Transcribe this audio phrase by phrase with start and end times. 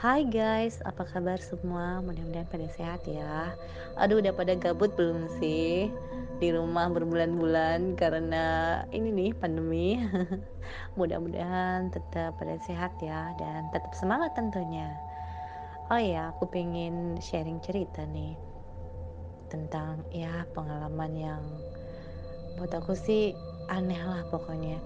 [0.00, 2.00] Hai guys, apa kabar semua?
[2.00, 3.52] Mudah-mudahan pada sehat ya.
[4.00, 5.92] Aduh, udah pada gabut belum sih?
[6.40, 10.00] Di rumah berbulan-bulan karena ini nih pandemi.
[10.96, 14.88] Mudah-mudahan tetap pada sehat ya dan tetap semangat tentunya.
[15.92, 18.40] Oh ya, aku pengen sharing cerita nih
[19.52, 21.44] tentang ya pengalaman yang
[22.56, 23.36] buat aku sih
[23.68, 24.80] aneh lah pokoknya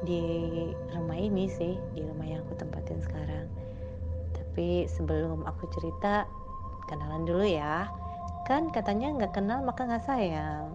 [0.00, 0.24] di
[0.96, 3.44] rumah ini sih, di rumah yang aku tempatin sekarang.
[4.56, 6.24] Tapi sebelum aku cerita,
[6.88, 7.92] kenalan dulu ya.
[8.48, 10.72] Kan katanya nggak kenal maka nggak sayang.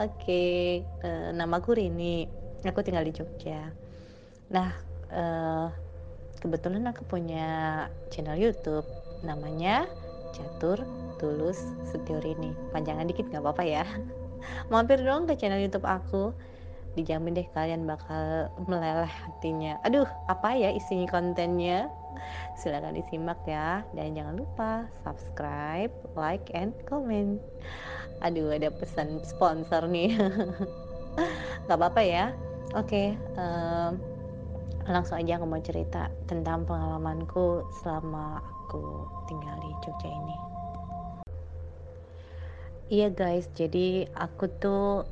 [0.00, 2.24] Oke, eh, namaku Rini.
[2.64, 3.68] Aku tinggal di Jogja.
[4.48, 4.72] Nah,
[5.12, 5.68] eh,
[6.40, 8.88] kebetulan aku punya channel YouTube.
[9.20, 9.84] Namanya
[10.32, 10.80] Catur
[11.20, 12.56] Tulus Setio Rini.
[12.72, 13.84] Panjangan dikit nggak apa-apa ya.
[14.72, 16.32] Mampir dong ke channel YouTube aku.
[16.96, 19.76] Dijamin deh kalian bakal meleleh hatinya.
[19.84, 21.92] Aduh, apa ya isinya kontennya?
[22.58, 23.82] Silahkan disimak ya.
[23.96, 27.38] Dan jangan lupa subscribe, like, and comment.
[28.22, 30.14] Aduh, ada pesan sponsor nih.
[31.68, 32.32] Gak apa-apa ya.
[32.72, 34.00] Oke, um,
[34.88, 40.36] langsung aja aku mau cerita tentang pengalamanku selama aku tinggal di Jogja ini.
[42.92, 45.04] Iya guys, jadi aku tuh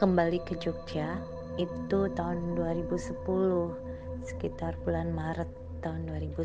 [0.00, 1.20] kembali ke Jogja
[1.60, 3.89] itu tahun 2010
[4.24, 5.48] sekitar bulan Maret
[5.80, 6.40] tahun 2010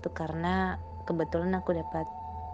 [0.00, 2.08] itu karena kebetulan aku dapat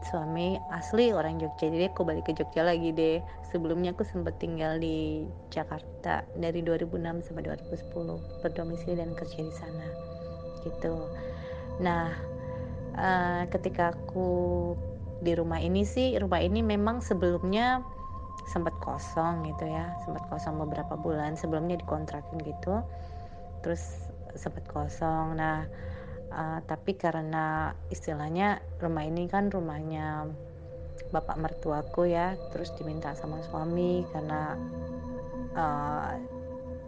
[0.06, 1.72] suami asli orang Jogja.
[1.72, 3.18] Jadi aku balik ke Jogja lagi deh.
[3.50, 9.88] Sebelumnya aku sempat tinggal di Jakarta dari 2006 sampai 2010 berdomisili dan kerja di sana.
[10.62, 10.94] Gitu.
[11.82, 12.12] Nah
[12.98, 14.74] uh, ketika aku
[15.24, 17.80] di rumah ini sih rumah ini memang sebelumnya
[18.46, 19.96] sempat kosong gitu ya.
[20.06, 22.84] Sempat kosong beberapa bulan sebelumnya dikontrakin gitu
[23.64, 23.82] terus
[24.36, 25.36] sempat kosong.
[25.36, 25.64] Nah
[26.32, 30.30] uh, tapi karena istilahnya rumah ini kan rumahnya
[31.14, 34.58] bapak mertuaku ya terus diminta sama suami karena
[35.54, 36.18] uh,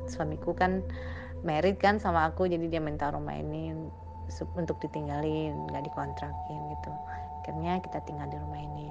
[0.09, 0.83] suamiku kan
[1.47, 3.71] merit kan sama aku jadi dia minta rumah ini
[4.59, 6.93] untuk ditinggalin nggak dikontrakin gitu.
[7.41, 8.89] Akhirnya kita tinggal di rumah ini.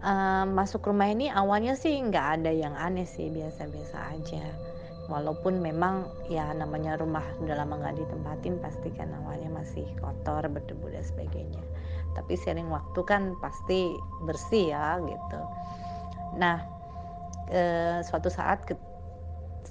[0.00, 4.48] Uh, masuk rumah ini awalnya sih nggak ada yang aneh sih biasa-biasa aja
[5.10, 10.86] walaupun memang ya namanya rumah udah lama nggak ditempatin pasti kan awalnya masih kotor berdebu
[10.94, 11.60] dan sebagainya.
[12.14, 15.40] Tapi sering waktu kan pasti bersih ya gitu.
[16.38, 16.62] Nah
[17.50, 17.62] e,
[18.06, 18.62] suatu saat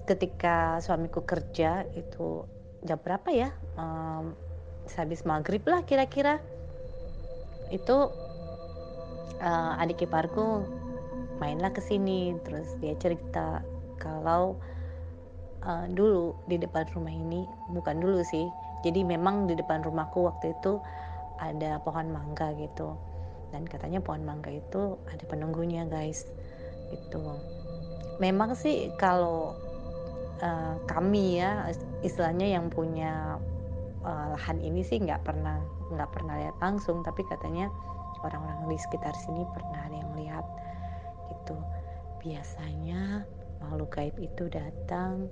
[0.03, 2.43] ketika suamiku kerja itu
[2.83, 3.49] jam berapa ya?
[3.79, 3.85] E,
[4.99, 6.43] habis maghrib lah kira-kira.
[7.71, 8.11] Itu
[9.39, 9.49] e,
[9.79, 10.67] adik iparku
[11.39, 13.63] mainlah ke sini terus dia cerita
[13.95, 14.59] kalau
[15.65, 18.47] uh, dulu di depan rumah ini bukan dulu sih.
[18.85, 20.79] Jadi memang di depan rumahku waktu itu
[21.39, 22.95] ada pohon mangga gitu.
[23.49, 26.23] Dan katanya pohon mangga itu ada penunggunya guys
[26.93, 27.19] gitu.
[28.23, 29.55] Memang sih kalau
[30.39, 31.71] uh, kami ya
[32.03, 33.39] istilahnya yang punya
[34.03, 35.59] uh, lahan ini sih nggak pernah
[35.91, 37.03] nggak pernah lihat langsung.
[37.03, 37.67] Tapi katanya
[38.23, 40.45] orang-orang di sekitar sini pernah ada yang lihat
[41.31, 41.55] gitu.
[42.19, 43.23] Biasanya
[43.59, 45.27] makhluk gaib itu datang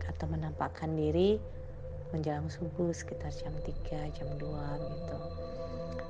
[0.00, 1.40] atau menampakkan diri
[2.14, 4.46] menjelang subuh sekitar jam 3, jam 2
[4.86, 5.18] gitu.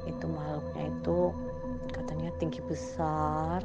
[0.04, 1.18] Itu makhluknya itu
[1.96, 3.64] katanya tinggi besar,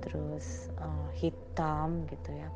[0.00, 2.48] terus uh, hitam gitu ya.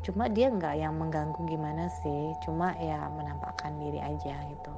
[0.00, 4.74] Cuma dia nggak yang mengganggu gimana sih, cuma ya menampakkan diri aja gitu.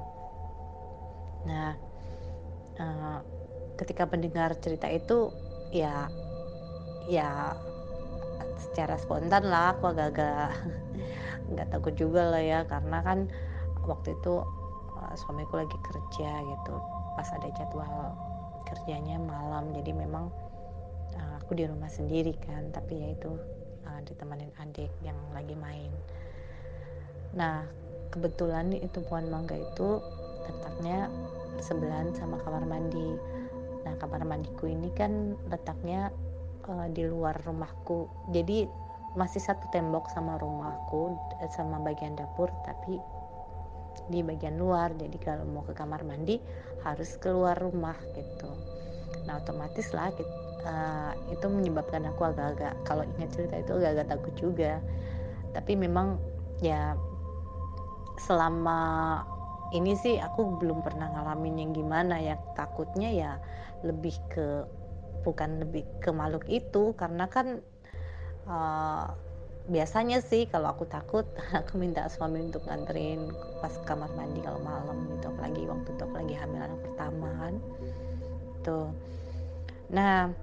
[1.47, 1.71] Nah,
[2.83, 3.19] uh,
[3.79, 5.31] ketika mendengar cerita itu
[5.71, 6.11] ya
[7.07, 7.55] ya
[8.59, 10.53] secara spontan lah aku agak-agak
[11.51, 12.59] nggak takut juga lah ya.
[12.67, 13.31] Karena kan
[13.87, 14.43] waktu itu
[14.95, 16.75] uh, suamiku lagi kerja gitu.
[17.15, 18.13] Pas ada jadwal
[18.69, 20.29] kerjanya malam jadi memang
[21.17, 22.69] uh, aku di rumah sendiri kan.
[22.69, 23.31] Tapi ya itu
[23.87, 25.89] uh, ditemenin adik yang lagi main.
[27.33, 27.65] Nah
[28.09, 30.01] kebetulan itu pohon mangga itu
[30.49, 31.09] letaknya
[31.61, 33.17] sebelahan sama kamar mandi.
[33.85, 36.09] Nah kamar mandiku ini kan letaknya
[36.69, 38.29] uh, di luar rumahku.
[38.29, 38.69] Jadi
[39.17, 43.01] masih satu tembok sama rumahku eh, sama bagian dapur tapi
[44.07, 44.93] di bagian luar.
[44.93, 46.37] Jadi kalau mau ke kamar mandi
[46.85, 48.53] harus keluar rumah gitu.
[49.25, 50.29] Nah otomatis lah gitu,
[50.63, 54.73] uh, itu menyebabkan aku agak-agak kalau ingat cerita itu agak-agak takut juga.
[55.51, 56.21] Tapi memang
[56.61, 56.93] ya
[58.21, 59.23] selama
[59.73, 62.21] ini sih aku belum pernah ngalamin yang gimana.
[62.21, 63.31] Ya takutnya ya
[63.81, 64.65] lebih ke
[65.23, 67.59] bukan lebih ke makhluk itu karena kan
[68.47, 69.11] uh,
[69.69, 71.23] biasanya sih kalau aku takut,
[71.59, 73.29] aku minta suami untuk nganterin
[73.61, 77.55] pas kamar mandi kalau malam gitu, apalagi waktu itu lagi hamil anak pertama kan.
[78.65, 78.89] Tuh.
[79.93, 80.33] Nah,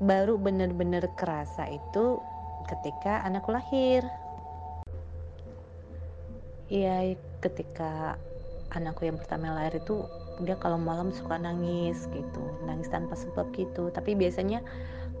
[0.00, 2.18] baru bener-bener kerasa itu
[2.66, 4.02] ketika anakku lahir.
[6.70, 8.16] Iya, ketika
[8.70, 10.06] anakku yang pertama lahir itu
[10.42, 13.88] dia kalau malam suka nangis gitu, nangis tanpa sebab gitu.
[13.92, 14.64] Tapi biasanya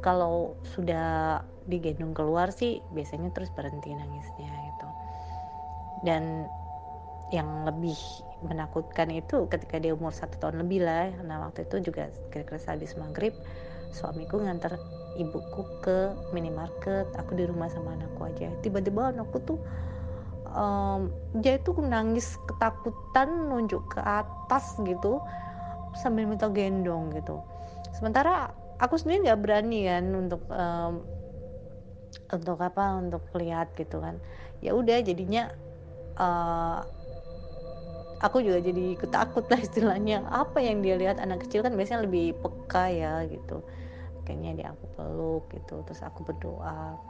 [0.00, 4.88] kalau sudah digendong keluar sih biasanya terus berhenti nangisnya gitu.
[6.02, 6.48] Dan
[7.30, 7.96] yang lebih
[8.42, 11.12] menakutkan itu ketika dia umur satu tahun lebih lah.
[11.22, 13.36] Nah waktu itu juga kira-kira habis maghrib
[13.94, 14.78] suamiku nganter
[15.18, 18.50] ibuku ke minimarket, aku di rumah sama anakku aja.
[18.62, 19.58] Tiba-tiba anakku tuh
[20.54, 25.22] um, dia itu nangis ketakutan nunjuk ke atas gitu
[25.98, 27.42] sambil minta gendong gitu.
[27.94, 31.02] Sementara aku sendiri nggak berani kan untuk um,
[32.30, 34.18] untuk apa untuk lihat gitu kan.
[34.62, 35.50] Ya udah jadinya
[36.18, 36.86] uh,
[38.22, 40.22] aku juga jadi ketakut lah istilahnya.
[40.30, 43.62] Apa yang dia lihat anak kecil kan biasanya lebih peka ya gitu.
[44.22, 47.09] Kayaknya dia aku peluk gitu terus aku berdoa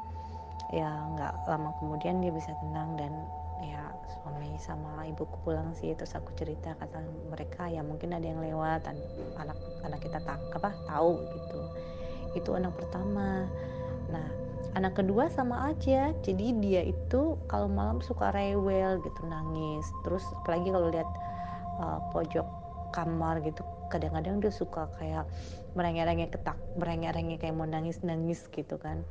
[0.71, 3.13] ya nggak lama kemudian dia bisa tenang dan
[3.61, 5.93] ya suami sama ibuku pulang sih.
[5.93, 8.89] Terus aku cerita kata mereka ya mungkin ada yang lewat
[9.37, 11.61] anak anak kita tak apa tahu gitu.
[12.39, 13.45] Itu anak pertama.
[14.09, 14.27] Nah
[14.79, 16.15] anak kedua sama aja.
[16.25, 19.85] Jadi dia itu kalau malam suka rewel gitu nangis.
[20.07, 21.11] Terus apalagi kalau lihat
[21.83, 22.47] uh, pojok
[22.91, 25.27] kamar gitu kadang-kadang dia suka kayak
[25.75, 29.03] merengek-rengek ketak merengek-rengek kayak mau nangis-nangis gitu kan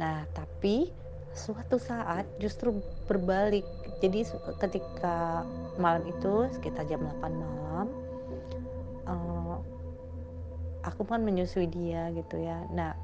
[0.00, 0.88] Nah, tapi
[1.36, 3.68] suatu saat justru berbalik.
[4.00, 4.24] Jadi
[4.56, 5.44] ketika
[5.76, 7.86] malam itu sekitar jam 8 malam,
[9.04, 9.60] uh,
[10.80, 12.64] aku kan menyusui dia gitu ya.
[12.72, 12.96] Nah,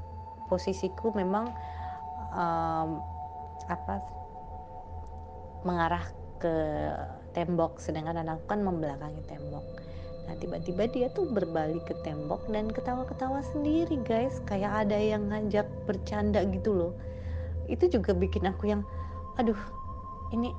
[0.49, 1.53] posisiku memang
[2.33, 2.89] um,
[3.69, 4.01] apa
[5.61, 6.05] mengarah
[6.41, 6.55] ke
[7.37, 9.65] tembok, sedangkan anakku kan membelakangi tembok.
[10.27, 14.43] Nah, tiba-tiba dia tuh berbalik ke tembok dan ketawa-ketawa sendiri, guys.
[14.43, 16.93] Kayak ada yang ngajak bercanda gitu loh.
[17.71, 18.83] Itu juga bikin aku yang
[19.39, 19.57] aduh,
[20.35, 20.51] ini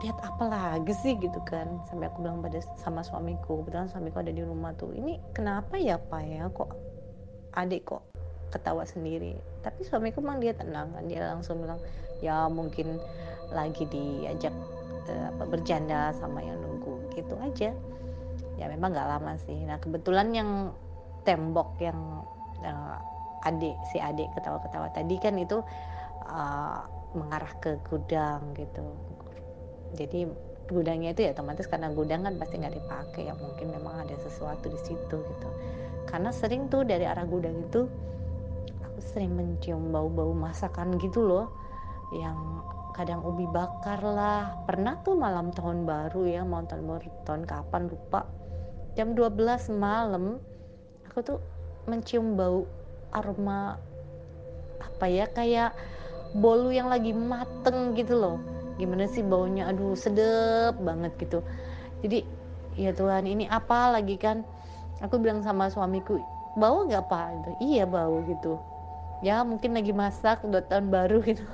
[0.00, 1.82] lihat apa lagi sih gitu kan.
[1.90, 4.94] Sampai aku bilang pada sama suamiku, kebetulan suamiku ada di rumah tuh.
[4.94, 6.46] Ini kenapa ya, Pak ya?
[6.46, 6.70] Kok
[7.58, 8.06] adik kok
[8.54, 9.34] ketawa sendiri.
[9.66, 11.04] Tapi suamiku memang dia tenang kan.
[11.10, 11.82] Dia langsung bilang,
[12.22, 13.02] "Ya mungkin
[13.50, 14.54] lagi diajak
[15.10, 17.74] uh, apa bercanda sama yang nunggu." Gitu aja
[18.60, 19.56] ya memang nggak lama sih.
[19.64, 20.76] Nah kebetulan yang
[21.24, 21.96] tembok yang
[22.60, 23.00] uh,
[23.48, 25.64] adik si adik ketawa-ketawa tadi kan itu
[26.28, 26.84] uh,
[27.16, 28.84] mengarah ke gudang gitu.
[29.96, 30.28] Jadi
[30.70, 33.32] gudangnya itu ya otomatis karena gudang kan pasti nggak dipakai.
[33.32, 35.48] Ya mungkin memang ada sesuatu di situ gitu.
[36.04, 37.88] Karena sering tuh dari arah gudang itu
[38.84, 41.48] aku sering mencium bau-bau masakan gitu loh
[42.12, 42.36] yang
[42.92, 44.52] kadang ubi bakar lah.
[44.68, 48.28] Pernah tuh malam tahun baru ya mau tahun baru tahun kapan lupa
[48.98, 50.42] jam 12 malam
[51.10, 51.38] aku tuh
[51.86, 52.66] mencium bau
[53.10, 53.78] aroma
[54.80, 55.74] apa ya kayak
[56.34, 58.36] bolu yang lagi mateng gitu loh.
[58.78, 59.68] Gimana sih baunya?
[59.68, 61.42] Aduh sedep banget gitu.
[62.00, 62.24] Jadi
[62.78, 64.46] ya Tuhan ini apa lagi kan?
[65.04, 66.20] Aku bilang sama suamiku
[66.56, 67.26] bau nggak pak?
[67.34, 68.56] Gitu iya bau gitu.
[69.20, 71.44] Ya mungkin lagi masak udah tahun baru gitu.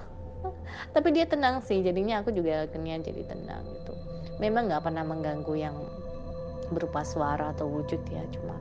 [0.94, 3.92] Tapi dia tenang sih jadinya aku juga akhirnya jadi tenang gitu.
[4.38, 5.74] Memang nggak pernah mengganggu yang
[6.72, 8.58] berupa suara atau wujud ya cuma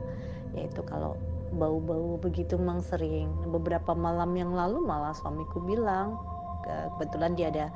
[0.56, 1.18] yaitu kalau
[1.54, 3.30] bau-bau begitu memang sering.
[3.48, 6.18] Beberapa malam yang lalu malah suamiku bilang
[6.66, 7.66] kebetulan dia ada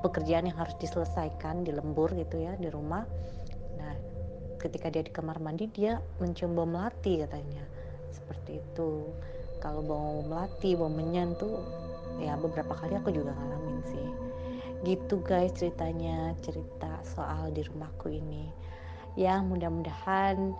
[0.00, 3.04] pekerjaan yang harus diselesaikan di lembur gitu ya di rumah.
[3.76, 3.94] Nah
[4.56, 7.64] ketika dia di kamar mandi dia mencium bau melati katanya.
[8.10, 9.12] Seperti itu.
[9.60, 11.60] Kalau bau melati bau menyan tuh
[12.20, 14.08] ya beberapa kali aku juga ngalamin sih.
[14.84, 18.48] Gitu guys ceritanya cerita soal di rumahku ini
[19.14, 20.54] ya mudah-mudahan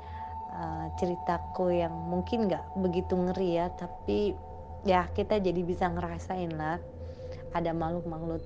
[0.54, 4.38] uh, ceritaku yang mungkin nggak begitu ngeri ya tapi
[4.87, 6.78] ya kita jadi bisa ngerasain lah
[7.54, 8.42] ada makhluk-makhluk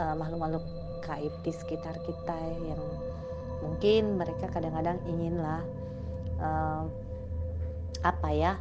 [0.00, 0.64] uh, makhluk-makhluk
[1.04, 2.80] gaib di sekitar kita yang
[3.60, 5.60] mungkin mereka kadang-kadang inginlah
[6.40, 6.84] uh,
[8.04, 8.52] apa ya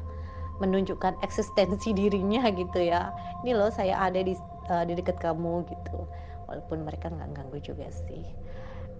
[0.59, 3.11] menunjukkan eksistensi dirinya gitu ya.
[3.43, 4.35] Ini loh saya ada di
[4.71, 6.07] uh, di dekat kamu gitu.
[6.47, 8.23] Walaupun mereka nggak ganggu juga sih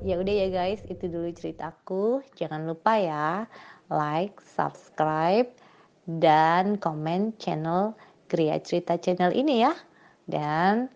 [0.04, 2.20] ya udah ya guys itu dulu ceritaku.
[2.36, 3.48] Jangan lupa ya
[3.88, 5.48] like subscribe
[6.06, 7.96] dan komen channel
[8.28, 9.74] Gria Cerita channel ini ya.
[10.28, 10.92] Dan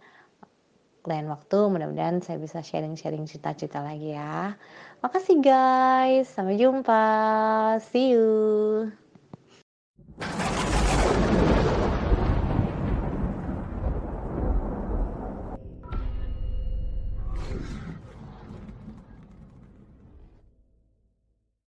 [1.08, 4.60] lain waktu mudah-mudahan saya bisa sharing-sharing cerita-cerita lagi ya.
[5.00, 7.04] Makasih guys sampai jumpa.
[7.80, 8.28] See you